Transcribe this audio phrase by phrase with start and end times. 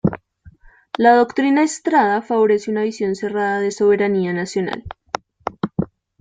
[0.97, 4.83] La Doctrina Estrada favorece una visión cerrada de soberanía nacional.